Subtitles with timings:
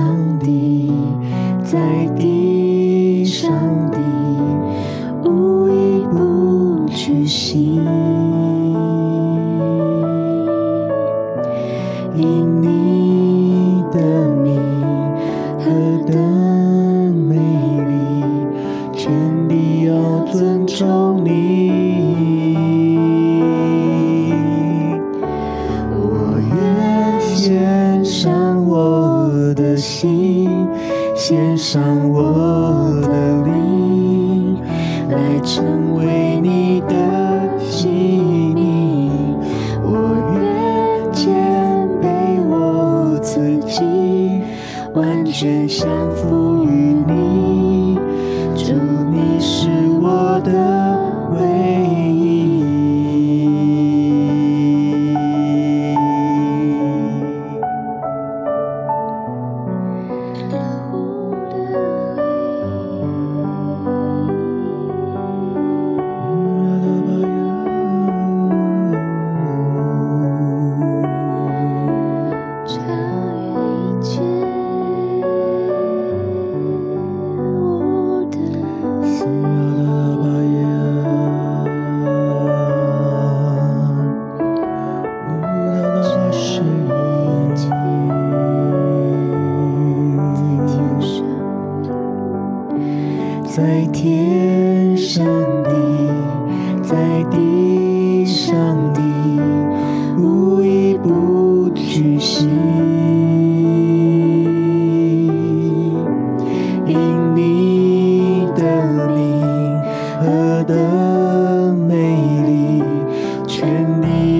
[0.00, 0.90] 上帝
[1.62, 2.39] 在地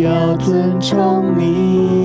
[0.02, 1.99] 要尊重你。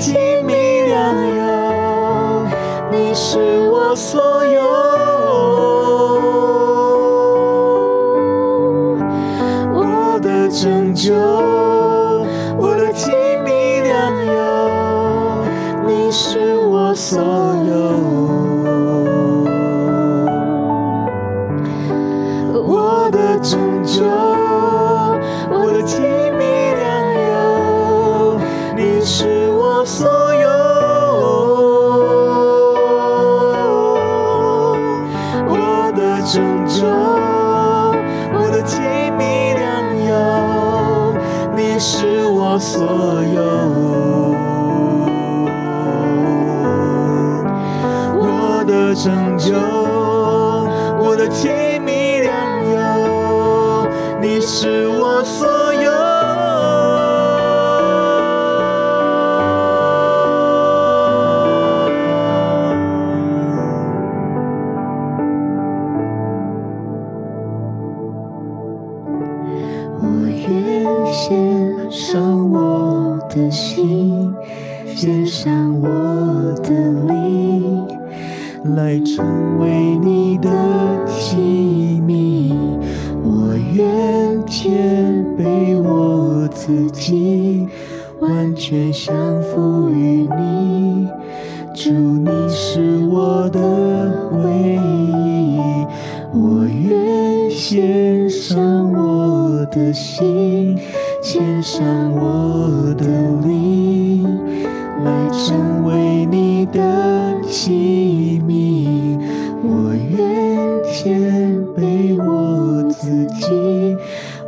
[0.00, 2.46] 静谧良友
[2.90, 3.38] 你是
[3.68, 4.79] 我所有。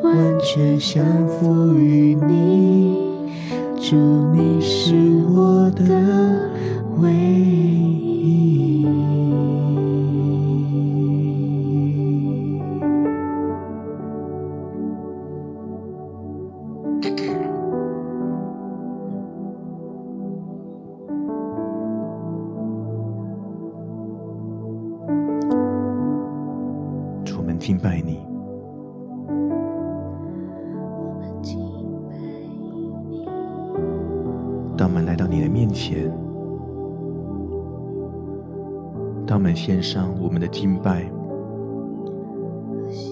[0.03, 3.13] 完全降服于你。
[3.81, 3.97] 祝
[4.33, 4.95] 你是
[5.35, 6.51] 我的
[6.99, 7.52] 唯一。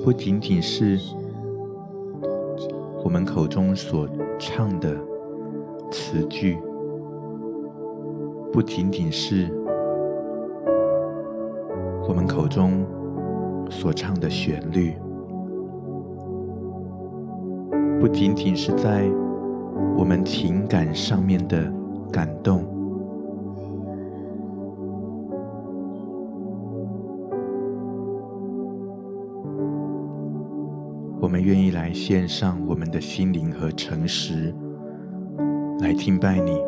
[0.05, 0.99] 不仅仅是
[3.05, 4.09] 我们口中所
[4.39, 4.97] 唱的
[5.91, 6.59] 词句，
[8.53, 9.49] 不仅仅是
[12.09, 12.87] 我们口中。
[13.73, 14.97] 所唱的旋律，
[18.01, 19.09] 不仅仅是在
[19.97, 21.73] 我们情感上面的
[22.11, 22.65] 感动，
[31.31, 34.53] 我们愿意来献上我们的心灵和诚实，
[35.79, 36.61] 来敬拜你。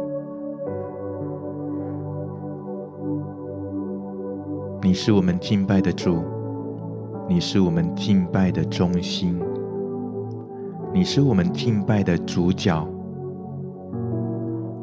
[4.81, 6.23] 你是我们敬拜的主。
[7.29, 9.37] 你是我们敬拜的中心，
[10.95, 12.87] 你是我们敬拜的主角，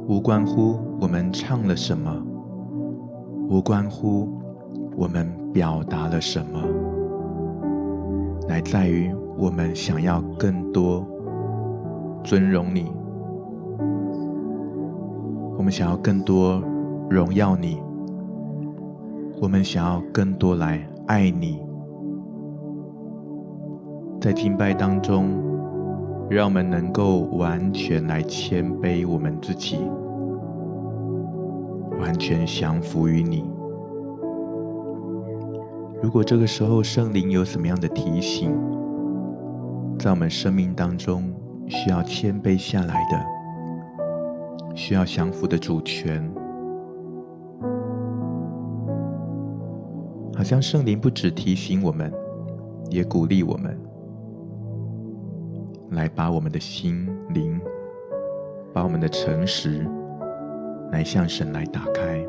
[0.09, 2.21] 无关乎我们唱了什么，
[3.47, 4.27] 无关乎
[4.97, 6.61] 我们表达了什么，
[8.45, 9.09] 乃在于
[9.41, 11.07] 我们想要更多
[12.25, 12.91] 尊荣你，
[15.57, 16.61] 我们想要更多
[17.09, 17.81] 荣耀你，
[19.41, 21.61] 我们想要更多来爱你。
[24.19, 25.29] 在敬拜当中，
[26.29, 29.77] 让我们能够完全来谦卑我们自己，
[32.01, 33.49] 完全降服于你。
[36.03, 38.53] 如果这个时候圣灵有什么样的提醒，
[39.99, 41.29] 在我们生命当中
[41.67, 43.21] 需要谦卑下来的，
[44.73, 46.23] 需要降服的主权，
[50.33, 52.09] 好像圣灵不止提醒我们，
[52.89, 53.77] 也鼓励我们。
[55.91, 57.59] 来把我们的心灵，
[58.73, 59.85] 把我们的诚实，
[60.93, 62.25] 来向神来打开，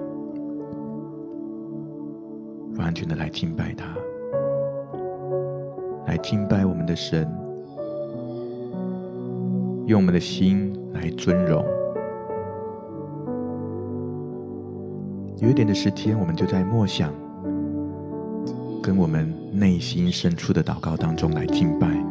[2.78, 3.94] 完全的来敬拜他，
[6.06, 7.30] 来敬拜我们的神，
[9.86, 11.64] 用我们的心来尊荣。
[15.38, 17.12] 有一点的时间，我们就在默想，
[18.82, 22.09] 跟我们内心深处的祷告当中来敬拜。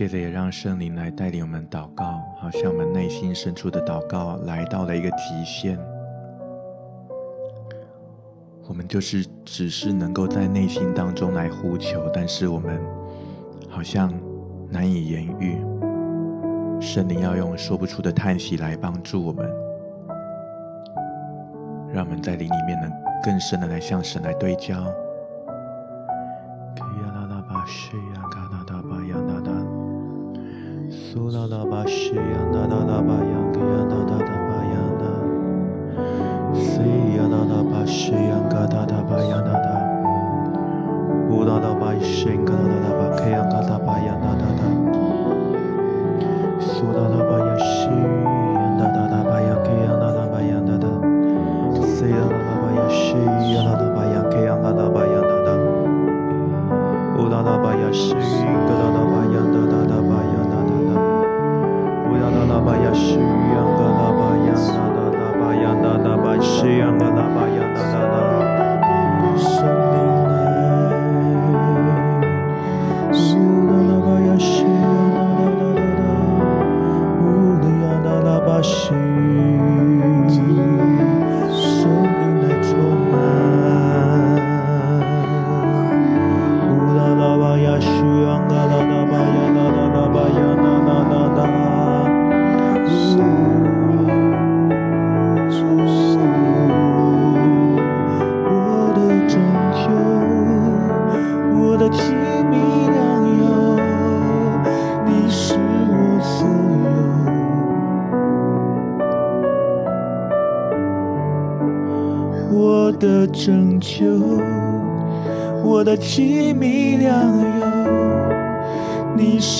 [0.00, 5.78] 接着也让圣灵来带领我们祷告，好像我们内心深处的祷告来到了一个极限。
[8.66, 12.80] 我们就是只是能够在内心当中来呼求，但是我们
[13.68, 14.10] 好像
[14.70, 15.58] 难以言喻。
[16.80, 19.46] 圣灵要用说不出的叹息来帮助我们，
[21.92, 22.90] 让我们在灵里面能
[23.22, 24.82] 更深的来向神来对焦。
[31.12, 35.02] 苏啦啦吧西呀，那那那巴扬可呀那那那巴亚那
[36.54, 36.70] 西
[37.16, 38.78] 呀啦啦巴西呀哒 ke
[39.26, 39.74] yang dada,
[42.00, 43.42] 西，可哒哒 yang
[50.64, 50.86] dada.
[52.00, 53.20] Siya, lala, bashi
[53.52, 53.92] yang kata,
[54.72, 55.52] laba yang dada.
[57.20, 58.69] Ula laba, isheng
[69.60, 70.09] 拯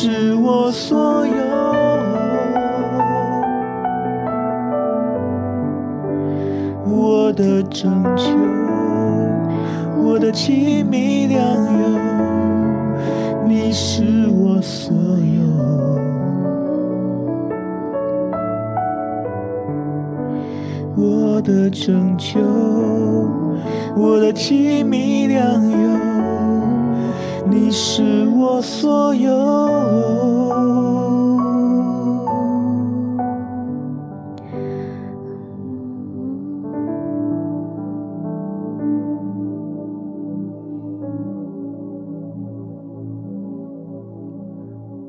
[0.02, 1.34] 是我所有。
[6.86, 8.24] 我的拯救，
[10.02, 11.38] 我的奇妙良
[11.82, 11.82] 友，
[13.46, 15.42] 你是我所有。
[20.96, 22.40] 我的拯救。
[23.94, 25.78] 我的奇妙良友，
[27.50, 29.30] 你是我所有。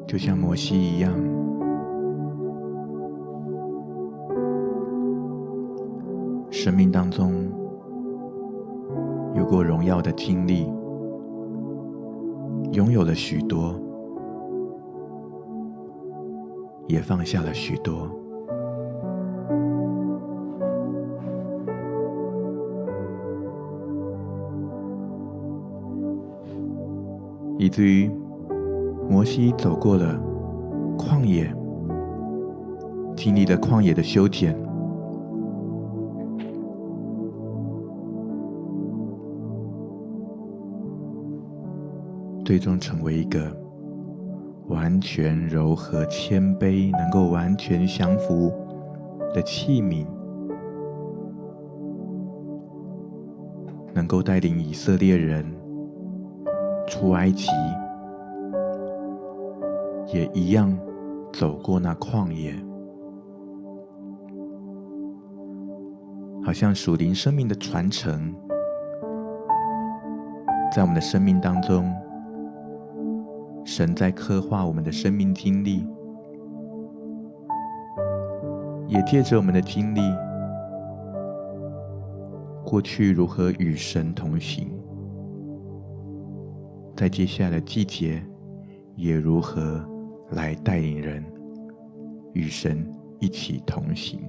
[0.08, 1.14] 就像摩西一样，
[6.50, 7.32] 生命当中。
[9.34, 10.68] 有过荣耀的经历，
[12.72, 13.76] 拥有了许多，
[16.88, 18.08] 也放下了许多，
[27.58, 28.10] 以至于
[29.10, 30.18] 摩西走过了
[30.98, 31.54] 旷野，
[33.18, 34.61] 经历了旷野的修剪。
[42.52, 43.50] 最终成为一个
[44.68, 48.52] 完全柔和、谦卑，能够完全降服
[49.34, 50.06] 的器皿，
[53.94, 55.46] 能够带领以色列人
[56.90, 57.48] 出埃及，
[60.14, 60.78] 也一样
[61.32, 62.54] 走过那旷野，
[66.44, 68.36] 好像属灵生命的传承，
[70.76, 71.90] 在我们的生命当中。
[73.64, 75.88] 神在刻画我们的生命经历，
[78.88, 80.02] 也借着我们的经历，
[82.66, 84.68] 过去如何与神同行，
[86.98, 88.22] 在接下来的季节，
[88.96, 89.84] 也如何
[90.32, 91.24] 来带领人
[92.34, 92.86] 与神
[93.20, 94.20] 一起同行。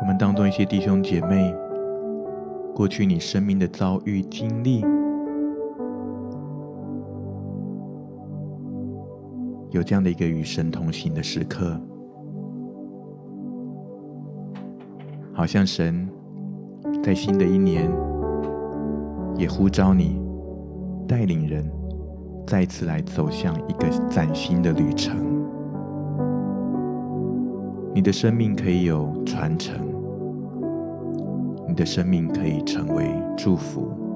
[0.00, 1.52] 我们当中一些弟兄姐妹，
[2.74, 4.84] 过去你生命的遭遇经历。
[9.70, 11.78] 有这样的一个与神同行的时刻，
[15.32, 16.08] 好像神
[17.02, 17.90] 在新的一年
[19.36, 20.20] 也呼召你，
[21.06, 21.70] 带领人
[22.46, 25.16] 再次来走向一个崭新的旅程。
[27.94, 29.76] 你的生命可以有传承，
[31.66, 34.07] 你的生命可以成为祝福。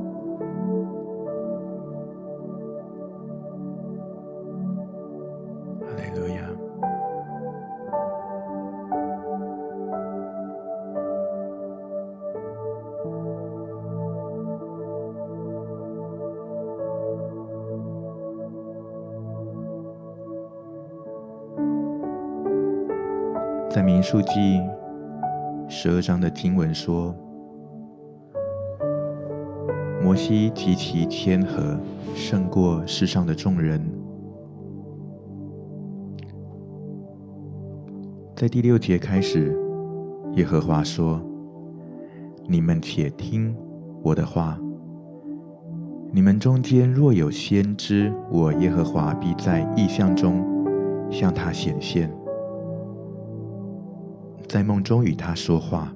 [24.03, 24.61] 数记
[25.69, 27.15] 十二章的经文说，
[30.03, 31.79] 摩西极其谦和，
[32.15, 33.81] 胜过世上的众人。
[38.35, 39.57] 在第六节开始，
[40.35, 41.23] 耶和华说
[42.49, 43.55] ：“你们且听
[44.03, 44.59] 我的话。
[46.11, 50.45] 你们中间若有先知，我耶和华必在异象中
[51.11, 52.12] 向他显现。”
[54.48, 55.92] 在梦中与他说话。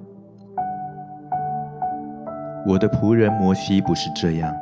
[2.65, 4.53] 我的仆人摩西不是这样，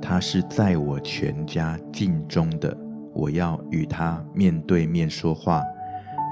[0.00, 2.74] 他是在我全家境中的，
[3.12, 5.62] 我要与他面对面说话，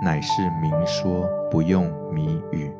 [0.02, 2.70] 乃是明说，不用谜语。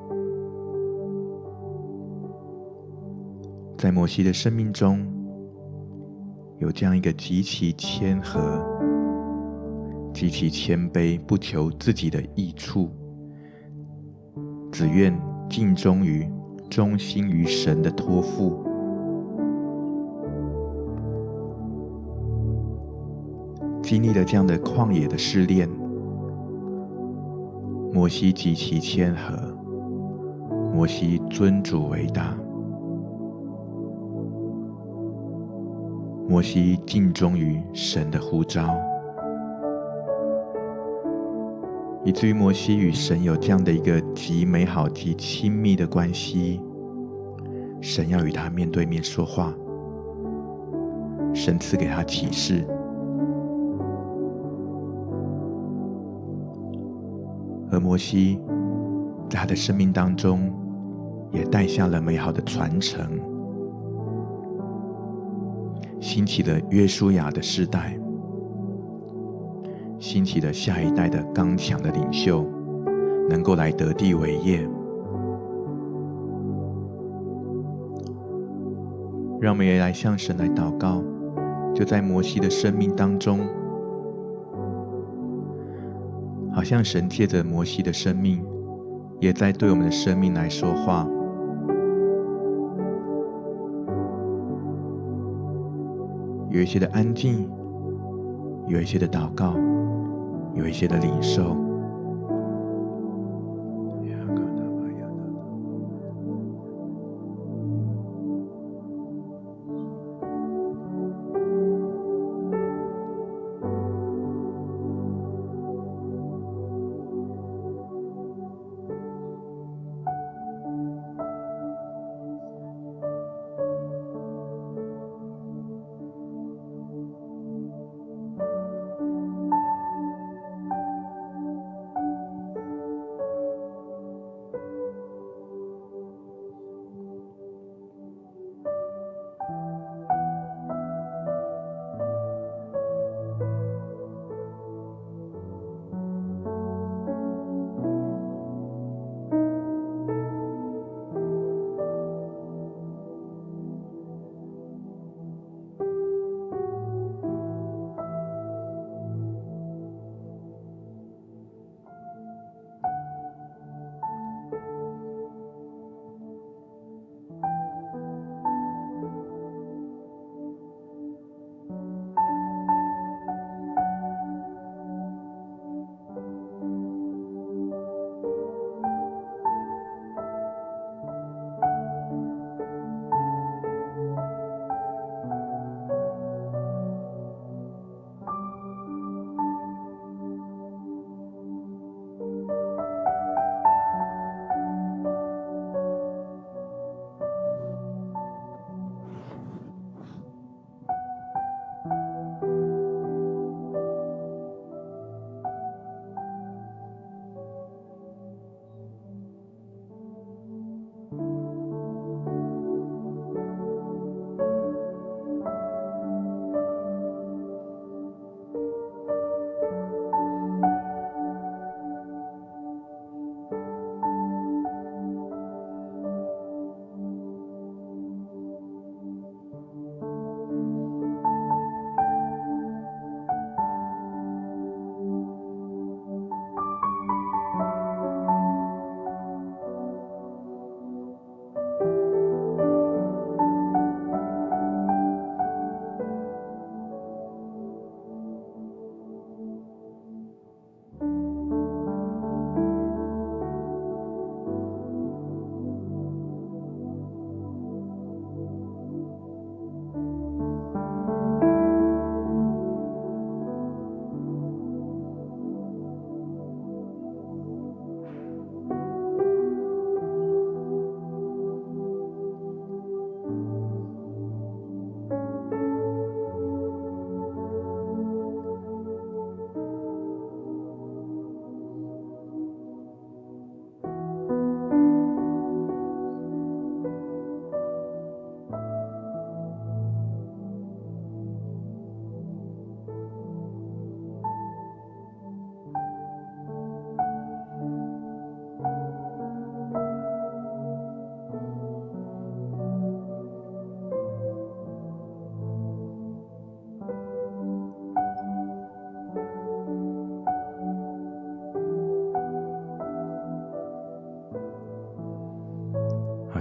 [3.76, 5.06] 在摩西的生命中，
[6.58, 8.64] 有这样一个极其谦和、
[10.14, 12.90] 极其谦卑，不求自己的益处。
[14.74, 15.16] 只愿
[15.48, 16.28] 尽忠于、
[16.68, 18.64] 忠心于神的托付，
[23.80, 25.68] 经历了这样的旷野的试炼，
[27.92, 29.56] 摩西极其谦和，
[30.74, 32.37] 摩西尊主为大，
[36.28, 38.74] 摩西尽忠于神的呼召。
[42.04, 46.60] 以至于摩西与神有这样的一个极美好、极亲密的关系，
[47.80, 49.54] 神要与他面对面说话，
[51.32, 52.66] 神赐给他启示，
[57.70, 58.38] 而摩西
[59.30, 60.52] 在他的生命当中
[61.32, 63.18] 也带下了美好的传承，
[66.00, 67.98] 兴起了约书亚的世代。
[70.04, 72.44] 兴起的下一代的刚强的领袖，
[73.26, 74.60] 能够来得地为业。
[79.40, 81.02] 让我们也来向神来祷告，
[81.74, 83.40] 就在摩西的生命当中，
[86.52, 88.44] 好像神借着摩西的生命，
[89.20, 91.08] 也在对我们的生命来说话。
[96.50, 97.50] 有一些的安静，
[98.68, 99.54] 有一些的祷告。
[100.54, 101.63] 有一些的领受。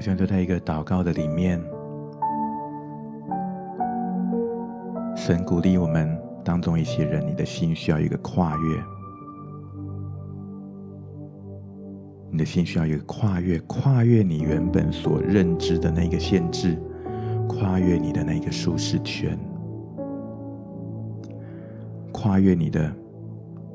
[0.03, 1.57] 像就在一个祷告的里面，
[5.15, 8.83] 神鼓励我们当中一些人，你的心需要一个跨越，
[12.29, 16.77] 你的心需要一个跨越，跨越你原本所认知的那个限制，
[17.47, 19.39] 跨越你的那个舒适圈，
[22.11, 22.93] 跨越你的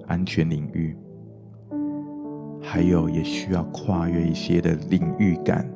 [0.07, 0.95] 安全领域，
[2.61, 5.67] 还有也需要跨越一些的领域感。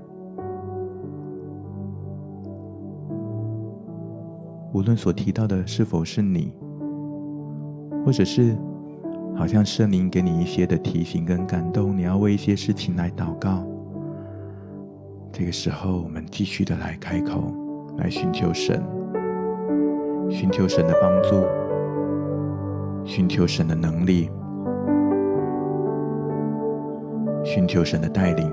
[4.72, 6.50] 无论所提到的是否是你，
[8.04, 8.56] 或者是
[9.36, 13.66] 好像圣灵给你一些的提醒跟感动，你要为一些事情来祷告。
[15.30, 17.54] 这个时候，我们继续的来开口，
[17.98, 18.82] 来寻求神，
[20.30, 21.46] 寻求神的帮助，
[23.04, 24.30] 寻求神的能力，
[27.44, 28.50] 寻求神的带领。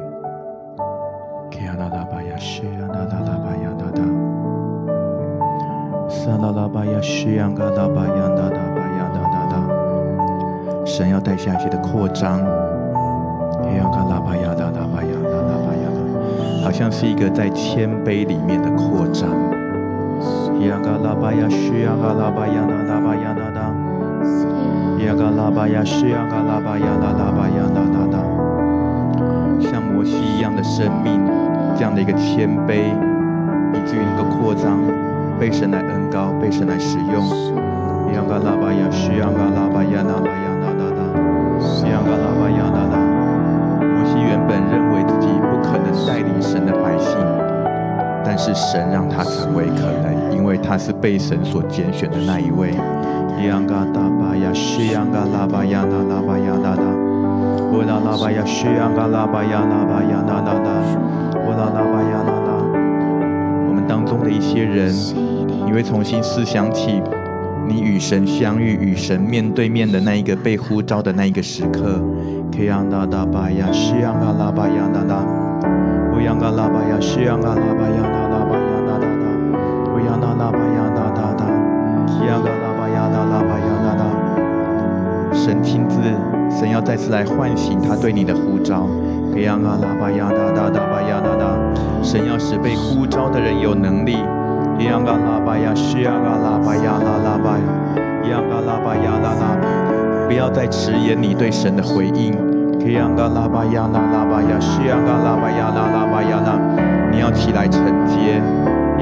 [6.29, 15.89] 萨拉拉巴亚西扬嘎拉巴亚哒哒巴亚哒哒哒，神要带下去的扩张，西扬嘎拉巴亚哒拉巴亚哒拉巴亚，
[16.63, 19.27] 好像是一个在谦卑里面的扩张，
[20.21, 23.73] 西扬嘎拉巴亚西扬嘎拉巴亚哒拉巴亚哒哒，
[24.21, 28.19] 西扬嘎拉巴亚西扬嘎拉巴亚哒拉巴亚哒哒哒，
[29.59, 31.19] 像摩西一样的生命，
[31.75, 32.93] 这样的一个谦卑，
[33.73, 34.77] 以至于能够扩张。
[35.39, 37.59] 被神来高被神来使用。
[38.11, 40.89] 伊昂嘎拉巴雅西昂嘎拉巴雅那拉雅那拉
[41.85, 42.97] 伊昂嘎拉巴雅那拉
[43.85, 47.15] 摩西原本认为自己不可能带领神的百姓
[48.25, 52.73] 但是神让他成为可能因为他是被神所拣选的那一位。
[53.39, 57.09] 伊昂嘎达巴雅西昂嘎拉巴雅那拉巴雅那拉
[57.71, 62.49] 巴拉拉巴雅西昂嘎拉巴雅那巴雅那那那乌拉拉巴雅那拉
[63.67, 64.91] 我们当中的一些人
[65.69, 66.99] 你会重新思想起
[67.67, 72.01] 你与神相遇、与神面对面的那一个被呼召的那一个时刻。
[85.32, 85.99] 神亲自，
[86.49, 88.88] 神要再次来唤醒他对你的呼召。
[92.01, 94.17] 神要使被呼召的人有能力。
[94.79, 97.63] 央嘎拉巴呀，西呀嘎拉巴呀，拉拉巴呀，
[98.29, 99.57] 央嘎拉巴呀，拉拉，
[100.27, 102.33] 不要再迟延你对神的回应。
[102.93, 106.55] 央嘎拉巴呀，拉拉巴呀，西呀嘎拉巴呀，拉拉巴呀，拉，
[107.11, 108.41] 你要起来承接。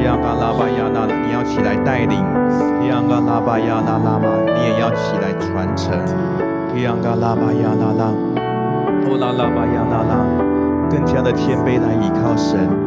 [0.03, 2.17] 央嘎拉巴呀，拉，你要起来带领。
[2.89, 5.93] 央嘎拉巴呀，拉拉巴，你也要起来传承。
[6.81, 8.11] 央嘎拉巴呀，拉拉，
[9.05, 10.25] 哦拉拉巴呀，拉拉，
[10.89, 12.86] 更加的谦卑来依靠神。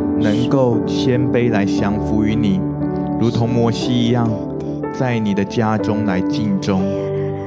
[0.21, 2.61] 能够谦卑来降服于你，
[3.19, 4.29] 如同摩西一样，
[4.93, 6.81] 在你的家中来尽忠，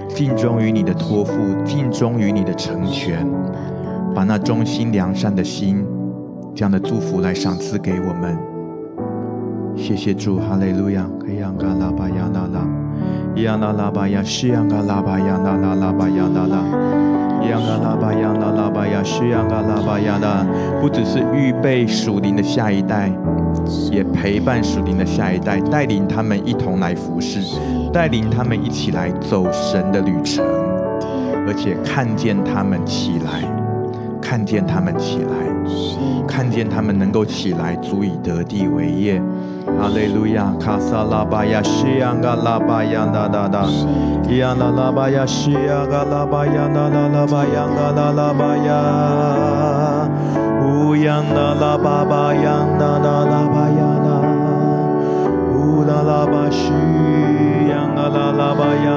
[0.09, 1.33] 尽忠于你的托付，
[1.65, 3.27] 尽忠于你的成全，
[4.15, 5.85] 把那忠心良善的心，
[6.55, 8.37] 这样的祝福来赏赐给我们。
[9.77, 11.09] 谢谢主，哈利路亚。
[11.37, 12.09] 央嘎拉巴
[17.51, 17.95] 央拉拉
[18.71, 20.47] 巴呀，需央嘎拉巴呀的，
[20.81, 23.11] 不只是预备属灵的下一代，
[23.91, 27.41] 也陪伴属灵的下一代，带领他们一同来服侍，
[27.93, 30.45] 带领他们一起来走神的旅程，
[31.47, 33.43] 而且看见他们起来，
[34.25, 35.31] 看见他们起来，
[36.27, 39.21] 看见他们能够起来，足以得地为业。
[39.79, 43.67] 哈利路亚，卡萨拉巴亚，西央嘎拉巴呀，哒哒哒，
[44.55, 47.45] 拉拉巴亚，西央嘎拉巴呀，哒哒拉巴
[51.61, 52.99] 拉巴巴巴呀，哒
[53.53, 54.09] 巴呀啦，
[56.27, 56.73] 巴西
[58.55, 58.89] 巴呀，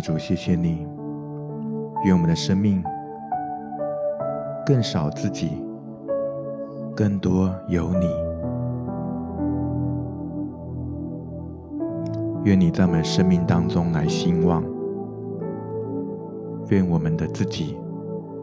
[0.00, 0.86] 主，谢谢你，
[2.04, 2.82] 愿我们的生命
[4.66, 5.62] 更少自己，
[6.94, 8.06] 更多有你。
[12.44, 14.64] 愿你在我们生命当中来兴旺，
[16.68, 17.76] 愿我们的自己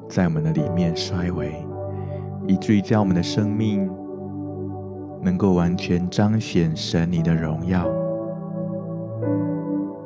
[0.08, 1.56] 在我们的里面衰微，
[2.46, 3.90] 以至于将我们的生命
[5.22, 7.88] 能够完全彰显神你的荣耀。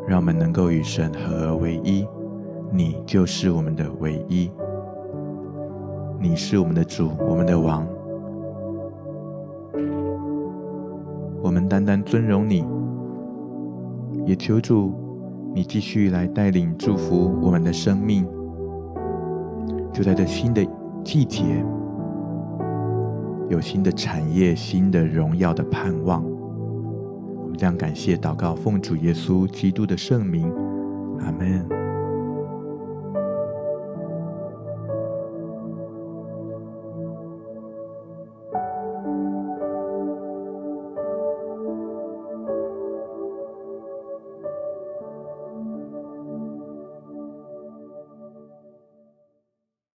[0.09, 2.03] 让我们能够与神合而为一，
[2.71, 4.49] 你就是我们的唯一，
[6.19, 7.87] 你是我们的主，我们的王，
[11.43, 12.65] 我们单单尊荣你，
[14.25, 14.91] 也求主
[15.53, 18.25] 你继续来带领祝福我们的生命，
[19.93, 20.65] 就在这新的
[21.03, 21.63] 季节，
[23.47, 26.38] 有新的产业、新的荣耀的盼望。
[27.59, 30.49] 这样感谢祷告，奉主耶稣基督的圣名，
[31.19, 31.88] 阿门。